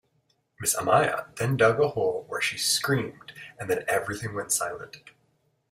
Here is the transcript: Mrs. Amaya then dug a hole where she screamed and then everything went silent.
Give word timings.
Mrs. 0.59 0.77
Amaya 0.77 1.35
then 1.35 1.57
dug 1.57 1.79
a 1.79 1.89
hole 1.89 2.25
where 2.27 2.41
she 2.41 2.57
screamed 2.57 3.33
and 3.59 3.69
then 3.69 3.85
everything 3.87 4.33
went 4.33 4.51
silent. 4.51 4.97